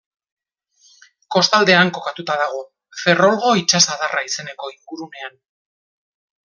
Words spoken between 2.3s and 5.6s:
dago, Ferrolgo itsasadarra izeneko ingurunean.